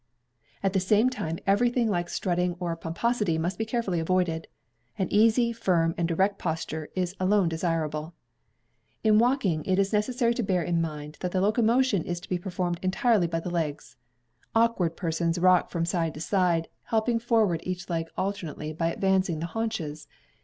At 0.63 0.73
the 0.73 0.79
same 0.79 1.11
time, 1.11 1.37
everything 1.45 1.87
like 1.87 2.09
strutting 2.09 2.55
or 2.59 2.75
pomposity 2.75 3.37
must 3.37 3.59
be 3.59 3.65
carefully 3.65 3.99
avoided. 3.99 4.47
An 4.97 5.07
easy, 5.13 5.53
firm, 5.53 5.93
and 5.95 6.09
erect 6.09 6.39
posture 6.39 6.89
is 6.95 7.13
alone 7.19 7.49
desirable. 7.49 8.15
In 9.03 9.19
walking, 9.19 9.63
it 9.63 9.77
is 9.77 9.93
necessary 9.93 10.33
to 10.33 10.41
bear 10.41 10.63
in 10.63 10.81
mind 10.81 11.17
that 11.19 11.31
the 11.33 11.39
locomotion 11.39 12.01
is 12.03 12.19
to 12.21 12.29
be 12.29 12.39
performed 12.39 12.79
entirely 12.81 13.27
by 13.27 13.41
the 13.41 13.51
legs. 13.51 13.95
Awkward 14.55 14.97
persons 14.97 15.37
rock 15.37 15.69
from 15.69 15.85
side 15.85 16.15
to 16.15 16.19
side, 16.19 16.67
helping 16.85 17.19
forward 17.19 17.59
each 17.63 17.87
leg 17.87 18.07
alternately 18.17 18.73
by 18.73 18.91
advancing 18.91 19.37
the 19.37 19.45
haunches. 19.53 20.07